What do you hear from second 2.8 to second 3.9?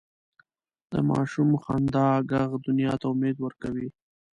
ته امید ورکوي.